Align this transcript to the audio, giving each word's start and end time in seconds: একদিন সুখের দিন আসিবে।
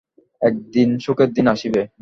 একদিন 0.41 0.89
সুখের 0.99 1.29
দিন 1.33 1.45
আসিবে। 1.47 1.81